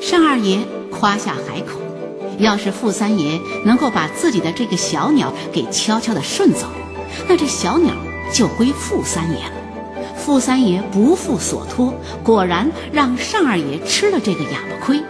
[0.00, 0.60] 单二爷
[0.90, 1.78] 夸下海口，
[2.38, 6.66] 要是傅三爷能够把自己的这个小鸟给悄悄地顺走，
[7.28, 7.94] 那这小鸟
[8.32, 9.52] 就归傅三爷了。
[10.16, 15.02] 傅三爷不负所托，果然让单二爷吃了这个哑巴亏。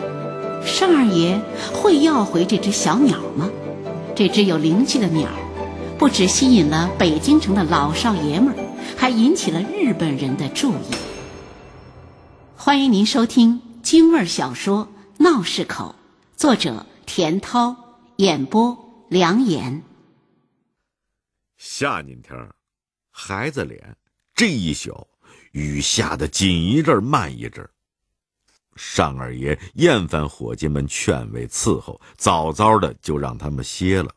[0.81, 1.41] 单二爷
[1.73, 3.51] 会要回这只小鸟吗？
[4.15, 5.29] 这只有灵气的鸟，
[5.99, 8.55] 不只吸引了北京城的老少爷们儿，
[8.97, 10.95] 还引起了日本人的注意。
[12.57, 13.61] 欢迎您收听
[13.91, 14.87] 京味小说
[15.23, 15.95] 《闹市口》，
[16.39, 17.75] 作者田涛，
[18.17, 19.83] 演播梁岩。
[21.57, 22.37] 下阴天，
[23.11, 23.97] 孩子脸，
[24.35, 25.09] 这一宿
[25.53, 27.67] 雨下的紧一阵慢一阵。
[28.95, 34.15] 单二爷厌烦伙计们劝慰伺候，早早的就让他们歇了，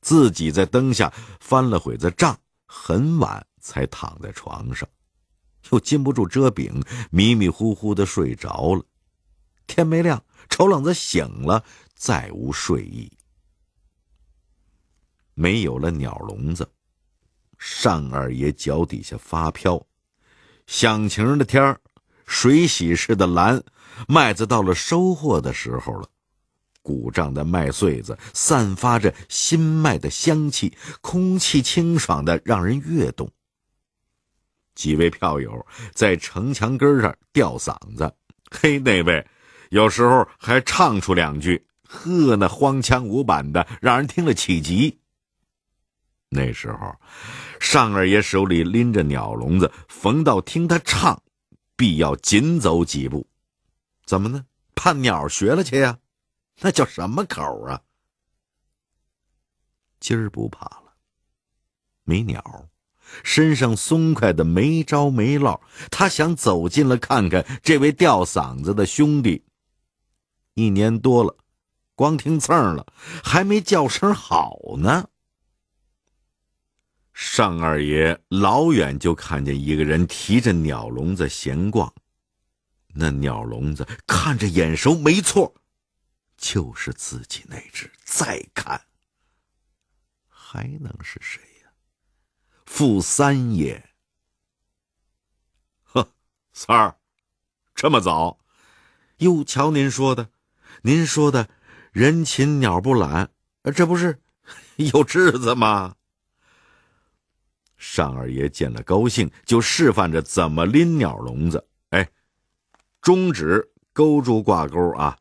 [0.00, 4.88] 自己在灯下翻了会子账，很晚才躺在床上，
[5.70, 8.84] 又禁不住遮饼，迷迷糊糊的睡着了。
[9.66, 11.64] 天没亮，丑冷子醒了，
[11.94, 13.10] 再无睡意。
[15.34, 16.70] 没有了鸟笼子，
[17.82, 19.84] 单二爷脚底下发飘，
[20.66, 21.80] 响晴的天儿，
[22.26, 23.62] 水洗似的蓝。
[24.08, 26.08] 麦子到了收获的时候了，
[26.82, 33.30] 鼓胀的麦穗子散发着新麦的香气，空气清爽的让人跃动。
[34.74, 38.12] 几位票友在城墙根上吊嗓子，
[38.50, 39.24] 嘿，那位
[39.70, 45.00] 有时候还唱出两句，呵，那荒腔无板的，让人听了起急。
[46.28, 46.94] 那时候，
[47.60, 51.22] 尚二爷手里拎着鸟笼子，逢到听他唱，
[51.76, 53.26] 必要紧走几步。
[54.04, 54.44] 怎么呢？
[54.74, 55.98] 怕鸟学了去呀？
[56.60, 57.80] 那叫什么口啊？
[60.00, 60.92] 今儿不怕了，
[62.02, 62.68] 没鸟，
[63.22, 65.60] 身上松快的没招没落。
[65.90, 69.42] 他想走近了看看这位吊嗓子的兄弟。
[70.54, 71.36] 一年多了，
[71.94, 72.86] 光听蹭了，
[73.22, 75.08] 还没叫声好呢。
[77.12, 81.92] 尚二爷老远就看见一个人提着鸟笼子闲逛。
[82.96, 85.54] 那鸟笼子看着眼熟，没错，
[86.36, 87.90] 就是自己那只。
[88.04, 88.80] 再看，
[90.28, 91.72] 还能是谁呀？
[92.64, 93.90] 傅三爷。
[95.82, 96.12] 呵，
[96.52, 96.96] 三儿，
[97.74, 98.38] 这么早？
[99.18, 100.30] 又瞧您说的，
[100.86, 101.48] 您说的
[101.92, 103.30] “人勤鸟不懒”，
[103.74, 104.20] 这不是
[104.76, 105.96] 有智子吗？
[107.78, 111.66] 尚二爷见了高兴，就示范着怎么拎鸟笼子。
[111.88, 112.06] 哎
[113.00, 115.18] 中指勾住挂钩啊，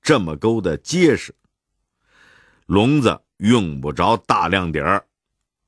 [0.00, 1.34] 这么勾的结实。
[2.64, 5.06] 笼子用不着大亮点儿，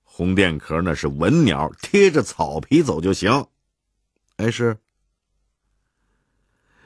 [0.02, 3.46] 红垫壳那是文鸟，贴着草皮走就行。
[4.36, 4.78] 哎，是。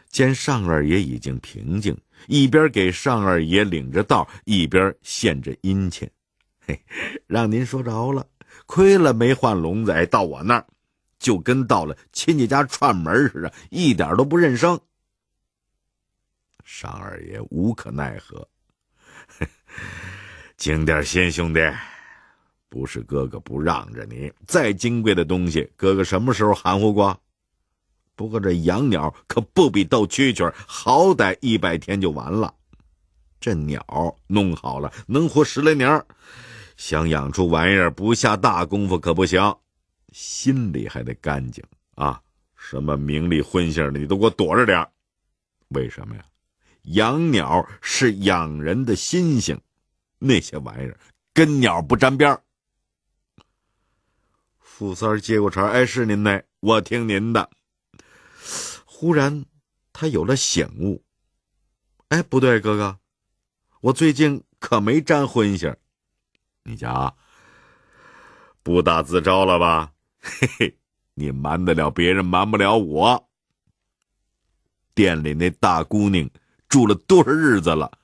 [0.09, 1.97] 见尚二爷已经平静，
[2.27, 6.09] 一边给尚二爷领着道，一边献着殷勤。
[6.67, 6.81] 嘿，
[7.27, 8.27] 让您说着了，
[8.67, 10.67] 亏了没换笼子，到我那儿。
[11.19, 14.79] 就跟到了亲戚家串门似的，一点都不认生。
[16.65, 18.47] 尚二爷无可奈何，
[20.57, 21.61] 经点心，兄弟，
[22.69, 24.33] 不是哥哥不让着你。
[24.47, 27.21] 再金贵的东西，哥哥什么时候含糊过？
[28.19, 32.53] 不过这养鸟可不比斗蛐蛐，好歹一百天就完了。
[33.39, 33.81] 这鸟
[34.27, 36.05] 弄好了能活十来年，
[36.77, 39.41] 想养出玩意儿不下大功夫可不行。
[40.11, 41.63] 心里还得干净
[41.95, 42.21] 啊！
[42.57, 44.85] 什么名利荤腥的，你都给我躲着点
[45.69, 46.25] 为什么呀？
[46.83, 49.57] 养鸟是养人的心性，
[50.19, 50.99] 那些玩意儿
[51.33, 52.37] 跟鸟不沾边
[54.59, 57.49] 傅三接过茬哎，是您呢，我听您的。
[59.01, 59.45] 忽然，
[59.93, 61.05] 他有了醒悟。
[62.09, 62.99] 哎，不对，哥哥，
[63.81, 65.77] 我最近可没沾荤腥
[66.65, 67.15] 你家
[68.65, 69.93] 不打自招了吧？
[70.19, 70.79] 嘿嘿，
[71.15, 73.31] 你瞒得了别人，瞒不了我。
[74.95, 76.29] 店里那大姑娘
[76.69, 78.01] 住了多少日子了，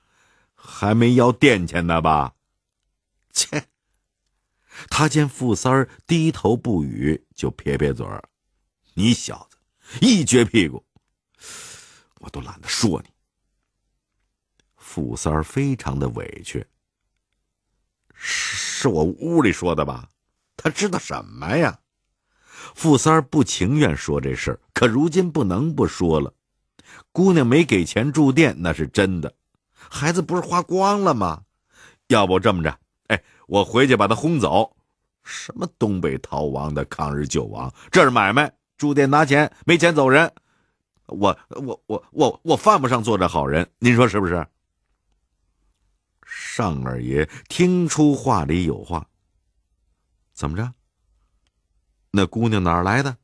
[0.54, 2.36] 还没要店钱呢吧？
[3.32, 3.66] 切！
[4.88, 8.22] 他见傅三儿低头不语，就撇撇嘴儿
[8.94, 9.53] ：“你小子
[10.00, 10.84] 一撅屁股，
[12.20, 13.10] 我都懒得说你。”
[14.76, 16.64] 傅三儿非常的委屈
[18.14, 20.08] ：“是我屋里说的吧？
[20.56, 21.78] 他知道什么呀？”
[22.74, 26.32] 傅三儿不情愿说这事儿，可如今不能不说了。
[27.12, 29.34] 姑娘没给钱住店，那是真的。
[29.72, 31.42] 孩子不是花光了吗？
[32.08, 32.78] 要不这么着，
[33.08, 34.76] 哎，我回去把他轰走。
[35.22, 38.52] 什么东北逃亡的抗日救亡，这是买卖。
[38.76, 40.32] 住店拿钱，没钱走人。
[41.06, 44.46] 我我我我我犯不上做这好人，您说是不是？
[46.26, 49.06] 尚二爷听出话里有话，
[50.32, 50.72] 怎么着？
[52.10, 53.16] 那姑娘哪儿来的？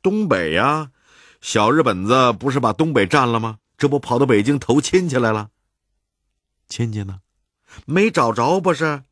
[0.00, 0.92] 东北呀，
[1.40, 3.58] 小日本子不是把东北占了吗？
[3.76, 5.50] 这不跑到北京投亲戚来了？
[6.68, 7.20] 亲戚呢？
[7.86, 9.02] 没找着不是？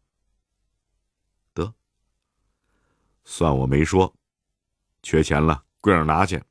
[1.52, 1.74] 得，
[3.24, 4.14] 算我没说。
[5.02, 6.42] 缺钱了，柜上拿去。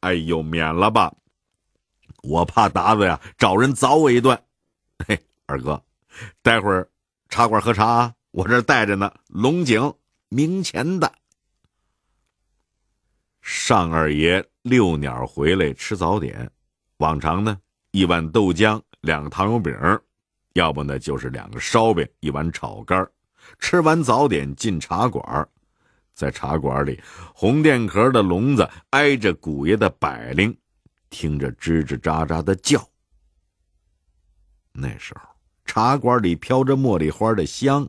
[0.00, 1.12] 哎呦，免了吧，
[2.22, 4.38] 我怕达子呀找人凿我一顿。
[5.06, 5.82] 嘿，二哥，
[6.42, 6.88] 待会儿
[7.28, 9.92] 茶馆喝茶，我这带着呢，龙井
[10.28, 11.12] 明前的。
[13.40, 16.50] 尚二爷遛鸟回来吃早点，
[16.98, 17.58] 往常呢
[17.90, 19.74] 一碗豆浆，两个糖油饼，
[20.52, 23.06] 要不呢就是两个烧饼，一碗炒肝。
[23.58, 25.46] 吃完早点进茶馆。
[26.14, 27.00] 在茶馆里，
[27.34, 30.56] 红电壳的笼子挨着古爷的摆铃，
[31.10, 32.88] 听着吱吱喳喳的叫。
[34.72, 35.28] 那时候，
[35.64, 37.88] 茶馆里飘着茉莉花的香，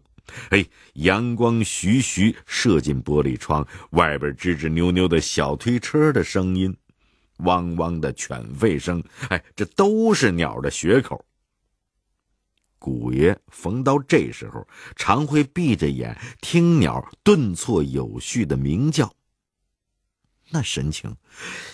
[0.49, 6.75] 哎，阳光徐徐射进玻璃窗，外边吱吱扭扭的小推车的声音，
[7.37, 11.23] 汪汪的犬吠声，哎，这都是鸟的血口。
[12.77, 19.13] 古爷逢到这时候，常会闭着眼听鸟顿挫有序的鸣叫。
[20.49, 21.17] 那神情，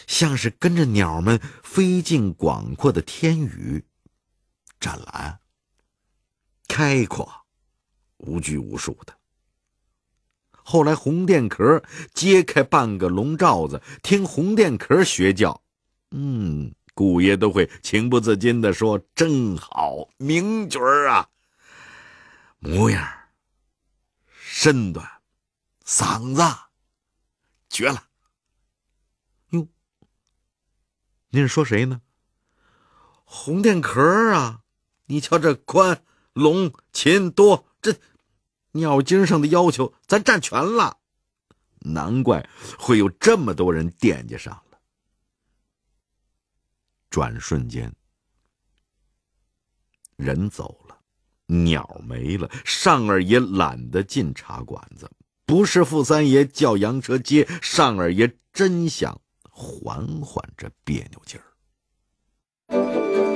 [0.07, 3.83] 像是跟着鸟们飞进广阔的天宇，
[4.79, 5.39] 湛蓝、
[6.67, 7.29] 开阔、
[8.17, 9.13] 无拘无束的。
[10.51, 11.83] 后来红电壳
[12.13, 15.61] 揭开半个笼罩子，听红电壳学叫，
[16.11, 16.73] 嗯。
[16.93, 21.29] 顾爷都会情不自禁的说：“真好，名角儿啊！
[22.59, 23.07] 模样、
[24.27, 25.07] 身段、
[25.85, 26.41] 嗓子，
[27.69, 28.03] 绝了！”
[29.51, 29.67] 哟，
[31.29, 32.01] 您是说谁呢？
[33.23, 34.01] 红电壳
[34.33, 34.61] 啊！
[35.05, 36.03] 你瞧这宽、
[36.33, 37.95] 龙、琴多，这
[38.73, 40.97] 鸟精上的要求咱占全了，
[41.79, 44.61] 难怪会有这么多人惦记上。
[47.11, 47.93] 转瞬间，
[50.15, 50.95] 人走了，
[51.45, 55.11] 鸟没了，尚二爷懒得进茶馆子。
[55.45, 59.19] 不是傅三爷叫洋车接，尚二爷真想
[59.49, 61.43] 缓缓这别扭劲儿。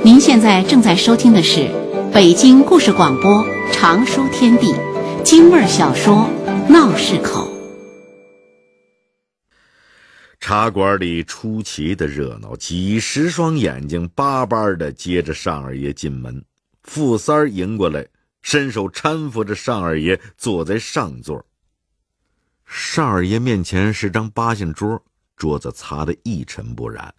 [0.05, 1.69] 您现在正在收听的是
[2.13, 4.73] 北京故事广播长书天地
[5.21, 6.29] 京味小说
[6.71, 7.41] 《闹市口》。
[10.47, 16.45] 茶馆里出奇的热闹，几十双眼睛巴巴的接着尚二爷进门。
[16.83, 18.07] 傅三儿迎过来，
[18.43, 21.43] 伸手搀扶着尚二爷坐在上座。
[22.63, 25.03] 尚二爷面前是张八仙桌，
[25.35, 27.11] 桌子擦得一尘不染，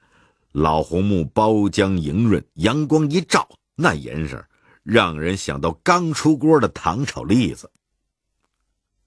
[0.53, 4.47] 老红木包浆莹润，阳光一照，那颜色
[4.85, 7.69] 让人想到刚出锅的糖炒栗子。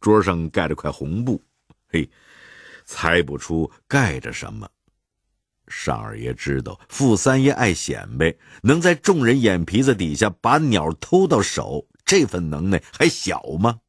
[0.01, 1.41] 桌上盖着块红布，
[1.87, 2.09] 嘿。
[2.89, 4.67] 猜不出盖着什么。
[5.67, 13.79] 尚二爷知道傅三爷爱显摆，能在众人眼皮子底下把鸟偷到手，这份能耐还小吗？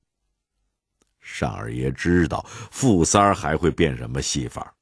[1.19, 4.75] 尚二爷知道傅三儿还会变什么戏法，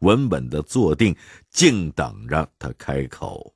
[0.00, 1.16] 稳稳的坐定，
[1.48, 3.54] 静等着他开口。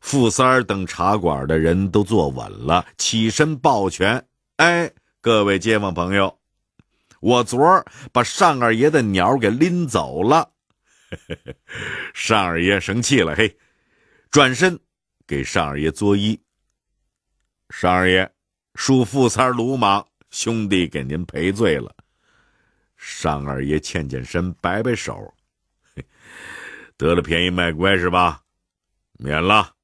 [0.00, 6.38] 傅三儿等茶馆的人都坐稳了，起身抱拳：“哎，各位街坊朋友。”
[7.24, 10.52] 我昨儿把尚二爷的鸟给拎走了，
[12.12, 13.56] 尚二爷生气了，嘿，
[14.30, 14.78] 转身
[15.26, 16.38] 给尚二爷作揖。
[17.70, 18.30] 尚二爷，
[18.74, 21.96] 恕富三鲁莽，兄弟给您赔罪了。
[22.94, 25.34] 尚二爷欠欠身，摆摆手，
[26.98, 28.42] 得了便宜卖乖是吧？
[29.12, 29.74] 免了。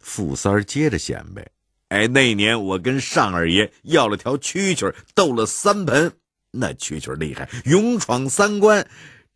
[0.00, 1.46] 富三接着显摆。
[1.88, 6.12] 哎，那年我跟尚二爷要了条蛐蛐，斗了三盆。
[6.50, 8.88] 那蛐蛐厉害，勇闯三关，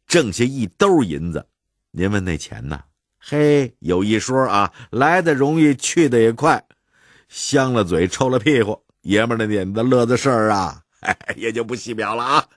[0.06, 1.46] 挣下一兜银子。
[1.90, 2.80] 您问那钱呢？
[3.18, 6.64] 嘿，有一说啊，来的容易，去的也快。
[7.28, 10.82] 香了嘴，臭了屁股，爷们的点子乐的事儿啊，
[11.36, 12.48] 也就不细表了啊。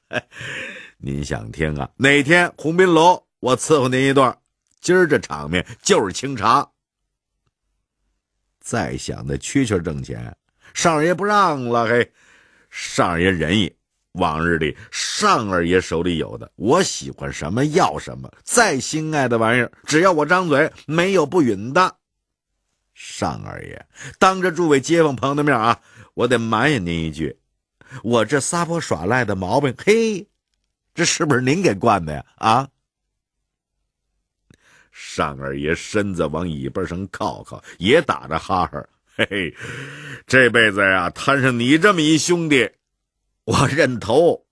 [0.98, 1.90] 您想听啊？
[1.98, 4.36] 哪天鸿宾楼，我伺候您一段。
[4.80, 6.68] 今儿这场面就是清茶。
[8.64, 10.34] 再想那蛐蛐挣钱，
[10.74, 11.86] 尚二爷不让了。
[11.86, 12.10] 嘿，
[12.70, 13.76] 尚二爷仁义，
[14.14, 18.32] 往日里尚二爷手里有的，我喜欢什么要什么。
[18.44, 21.98] 再心爱的玩意儿，只要我张嘴，没有不允的。
[22.94, 23.86] 尚二爷
[24.18, 25.82] 当着诸位街坊朋友的面啊，
[26.14, 27.38] 我得埋怨您一句：
[28.02, 30.26] 我这撒泼耍赖的毛病，嘿，
[30.96, 32.26] 这是不是您给惯的呀？
[32.36, 32.70] 啊！
[34.96, 39.56] 尚二爷身子往椅背上靠靠，也打着哈哈，嘿嘿，
[40.28, 42.70] 这辈子呀，摊上你这么一兄弟，
[43.44, 44.46] 我认头。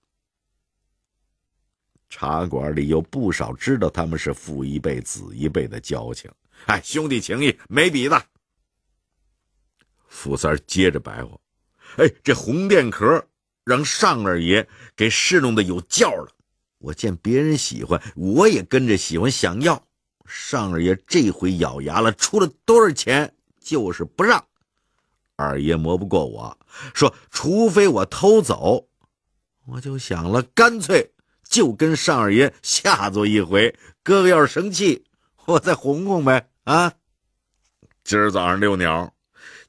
[2.10, 6.28] 茶馆里有不少知道他们是父一辈子一辈的交情，
[6.66, 8.20] 哎，兄弟情谊没比的。
[10.08, 11.38] 富三接着白话
[11.96, 13.24] ：“哎，这红电壳
[13.64, 16.28] 让尚二爷给侍弄的有教了。
[16.78, 19.86] 我见别人喜欢，我也跟着喜欢，想要。
[20.26, 24.44] 尚二爷这回咬牙了，出了多少钱就是不让。
[25.36, 26.58] 二爷磨不过我，
[26.94, 28.88] 说除非我偷走，
[29.66, 31.10] 我就想了，干脆。”
[31.52, 35.04] 就跟尚二爷下作一回，哥哥要是生气，
[35.44, 36.48] 我再哄哄呗。
[36.64, 36.94] 啊！
[38.02, 39.12] 今儿早上遛鸟，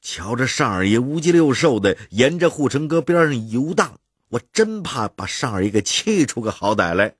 [0.00, 7.16] 瞧着尚二爷无鸡六兽的沿着护城河边上游荡，我真怕把尚二爷给气出个好歹来。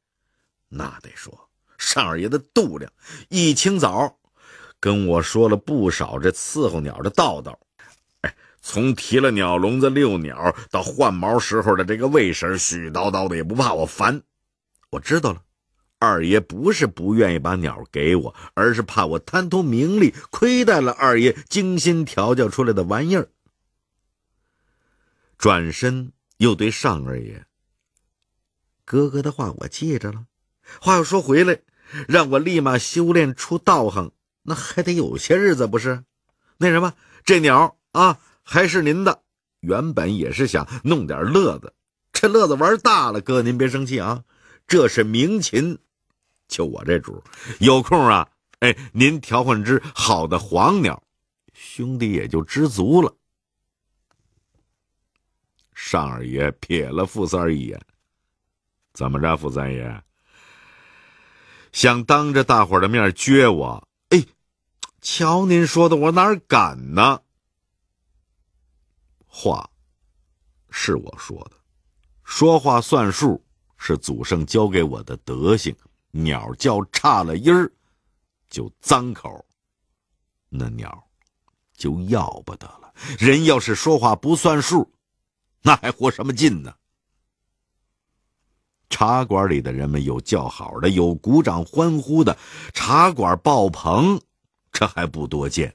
[0.70, 1.43] 那得说
[1.84, 2.90] 尚二爷的度量，
[3.28, 4.18] 一清早
[4.80, 7.58] 跟我说了不少这伺候鸟的道道。
[8.22, 14.22] 哎，从提了鸟笼子遛鸟到换毛时候的这个卫生，絮叨叨的也不怕我烦。
[14.90, 15.42] 我知道了，
[15.98, 23.28] 二爷不是不愿意把鸟给我，而是怕我贪图名利，亏待了二爷精心调教出来的玩意儿。
[25.36, 27.44] 转身又对尚二爷
[28.86, 30.26] ：“哥哥的话我记着了，
[30.80, 31.60] 话又说回来，
[32.08, 36.04] 让我立马修炼出道行，那还得有些日子不是？
[36.56, 39.22] 那什么，这鸟啊，还是您的。
[39.60, 41.72] 原本也是想弄点乐子，
[42.12, 44.24] 这乐子玩大了，哥您别生气啊。”
[44.66, 45.78] 这是鸣禽，
[46.48, 47.22] 就我这主，
[47.60, 48.26] 有空啊，
[48.60, 51.02] 哎，您调换只好的黄鸟，
[51.52, 53.14] 兄弟也就知足了。
[55.74, 57.78] 尚二爷瞥了傅三儿一眼，
[58.94, 60.02] 怎么着，傅三爷
[61.74, 63.88] 想当着大伙的面撅我？
[64.10, 64.24] 哎，
[65.02, 67.20] 瞧您说的，我哪敢呢？
[69.26, 69.68] 话
[70.70, 71.56] 是我说的，
[72.22, 73.44] 说话算数。
[73.76, 75.76] 是祖上教给我的德行，
[76.12, 77.70] 鸟叫差了音儿，
[78.48, 79.44] 就脏口，
[80.48, 81.06] 那鸟
[81.76, 82.94] 就要不得了。
[83.18, 84.90] 人要是说话不算数，
[85.60, 86.72] 那还活什么劲呢？
[88.94, 92.38] 茶馆里的人们有叫好的，有鼓掌欢呼的，
[92.72, 94.20] 茶馆爆棚，
[94.70, 95.74] 这还不多见。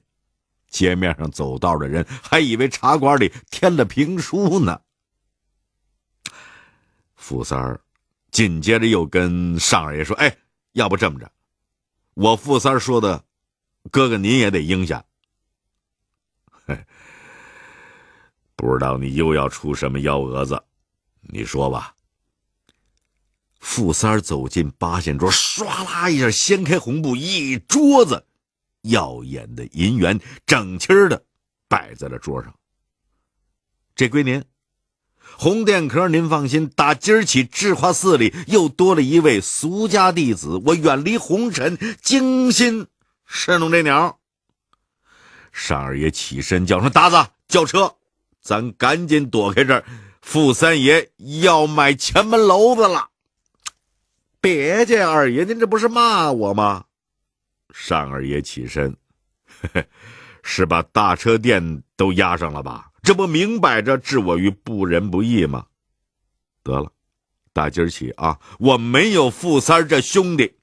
[0.70, 4.80] 街面上走道的人还以为茶馆里添了评书呢。
[7.18, 7.82] 富三儿。
[8.32, 10.34] 紧接着又跟尚二爷说：“哎，
[10.72, 11.30] 要不这么着，
[12.14, 13.22] 我富三说的，
[13.92, 15.04] 哥哥您也得应下。
[18.56, 20.64] 不知道你又要出什么幺蛾子，
[21.20, 21.94] 你说吧。”
[23.60, 28.26] 傅三走进八仙桌，唰啦一下掀开红布，一桌子
[28.84, 31.24] 耀眼的银元，整齐的
[31.68, 32.54] 摆在了桌上。
[33.96, 34.44] 这归您。
[35.38, 40.60] 红电壳，您放心，打今儿起，智化寺里又多了一位俗家弟子。
[40.66, 42.88] 我远离红尘，精心
[43.26, 44.20] 侍弄这鸟。
[45.52, 47.96] 尚二爷起身叫声：“达子，叫车，
[48.42, 49.86] 咱赶紧躲开这儿。
[50.22, 51.12] 傅三爷
[51.42, 53.10] 要买前门楼子了。”
[54.42, 56.86] 别介，二爷，您这不是骂我吗？
[57.74, 58.96] 尚二爷起身，
[60.44, 62.92] 是把大车店都押上了吧？
[63.02, 65.66] 这不明摆着置我于不仁不义吗？
[66.64, 66.92] 得了，
[67.54, 70.58] 打今儿起啊，我没有富三这兄弟。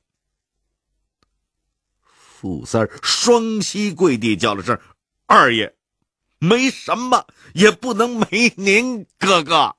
[2.03, 4.79] 富三双膝跪地叫了声
[5.27, 5.75] ：“二爷，
[6.39, 9.75] 没什么，也不能没您哥哥。”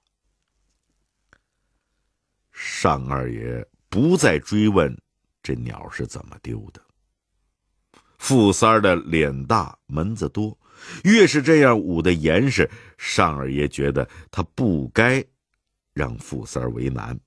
[2.52, 3.66] 尚二爷
[3.98, 4.96] 不再追问
[5.42, 6.80] 这鸟是怎么丢的。
[8.20, 10.56] 富三儿的脸大，门子多。
[11.04, 15.26] 越是这样捂得严实，尚二爷觉得他不该
[15.96, 17.20] 让富三儿为难。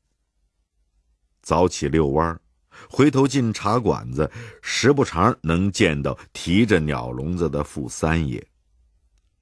[1.43, 2.41] 早起遛弯
[2.89, 4.31] 回头进茶馆子，
[4.63, 8.47] 时不常能见到提着鸟笼子的富三爷。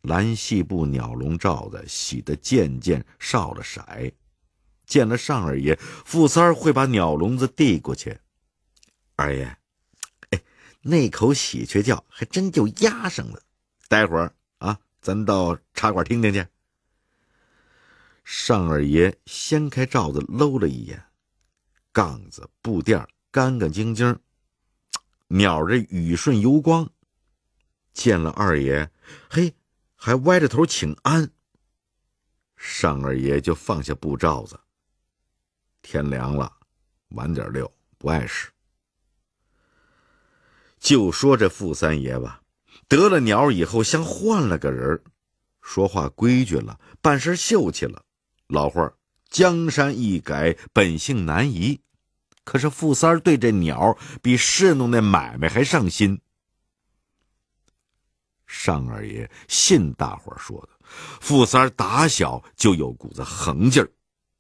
[0.01, 3.85] 蓝细布鸟笼罩子洗得渐渐少了色，
[4.89, 8.19] 见了尚二爷，富三儿会把鸟笼子递过去。
[9.15, 9.45] 二爷，
[10.31, 10.43] 哎，
[10.81, 13.43] 那口喜鹊叫还真就压上了。
[13.87, 16.47] 待会儿啊，咱到茶馆听听去。
[18.25, 21.05] 尚二爷掀开罩子搂了一眼，
[21.93, 24.19] 杠子布垫干干净净，
[25.29, 26.91] 鸟这雨顺油光。
[27.93, 28.91] 见了二爷，
[29.29, 29.55] 嘿，
[29.97, 31.31] 还歪着头请安。
[32.57, 34.59] 尚二爷就放下布罩子。
[35.83, 36.53] 天凉了，
[37.11, 38.51] 晚点溜，不碍事。
[40.79, 42.41] 就说这傅三爷吧，
[42.87, 45.03] 得了鸟以后像换了个人，
[45.61, 48.05] 说话规矩了，办事秀气了。
[48.47, 48.93] 老话
[49.29, 51.81] 江山易改，本性难移。
[52.45, 56.19] 可是傅三儿对这鸟比侍弄那买卖还上心。
[58.47, 60.69] 尚二爷信大伙说的，
[61.21, 63.91] 傅三儿打小就有股子横劲儿，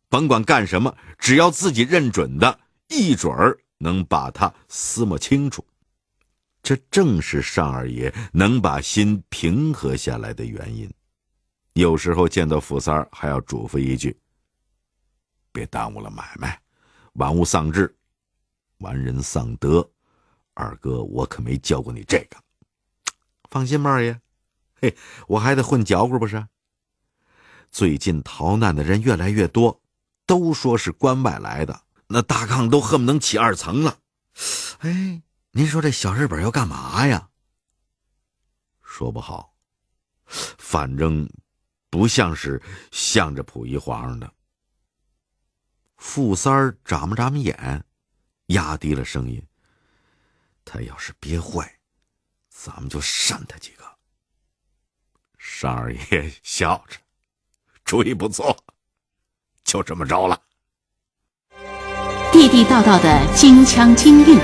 [0.08, 5.64] 甭管干什么，只要自己认准的，一准儿能把他撕摸清楚。
[6.62, 10.90] 这正是尚二爷能把心平和下来的原因。
[11.74, 14.18] 有时候见到傅三儿，还要嘱咐一句
[15.52, 16.60] ：“别耽误了买卖，
[17.12, 17.94] 玩物丧志，
[18.78, 19.88] 玩人丧德。”
[20.54, 22.36] 二哥，我可没教过你这个。
[23.48, 24.20] 放心吧，二爷，
[24.74, 24.96] 嘿，
[25.28, 26.44] 我还得混嚼咕不是？
[27.70, 29.80] 最近逃难的人越来越多，
[30.28, 33.98] 都说是关外来的，那大炕都恨不能起二层了。
[34.78, 37.30] 哎，您说这小日本要干嘛呀？
[38.82, 39.54] 说不好，
[40.26, 41.28] 反正。
[41.90, 44.30] 不像是向着溥仪皇上的。
[45.96, 47.82] 傅三儿眨巴眨巴眼，
[48.48, 49.42] 压低了声音
[50.66, 51.80] ：“他要是憋坏，
[52.50, 53.84] 咱们就扇他几个。”
[55.38, 56.98] 尚二爷笑着
[57.86, 58.54] ：“主意不错，
[59.68, 60.38] 就这么着了。”
[62.32, 64.38] 地地道道的京腔京韵，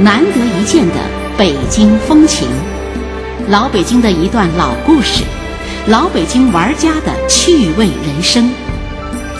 [0.00, 0.94] 难得一见的
[1.38, 2.48] 北京风情，
[3.48, 5.22] 老北京的一段老故事。
[5.88, 8.52] 老北京玩家的趣味人生，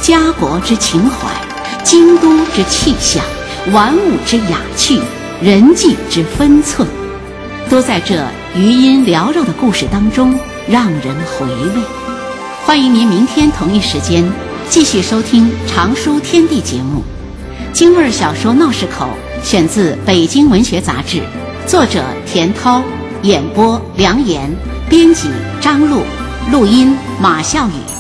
[0.01, 1.29] 家国之情怀，
[1.83, 3.25] 京都之气象，
[3.73, 5.01] 玩物之雅趣，
[5.43, 6.87] 人际之分寸，
[7.69, 11.83] 都在这余音缭绕的故事当中让人回味。
[12.65, 14.25] 欢迎您明天同一时间
[14.69, 17.03] 继续收听《常书天地》节目，
[17.73, 19.09] 京味小说《闹市口》
[19.45, 21.19] 选自《北京文学杂志》，
[21.67, 22.83] 作者田涛，
[23.23, 24.55] 演播梁岩，
[24.89, 25.29] 编辑
[25.61, 26.03] 张璐。
[26.53, 27.96] 录音：马笑宇。